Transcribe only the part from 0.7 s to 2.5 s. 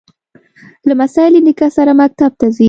لمسی له نیکه سره مکتب ته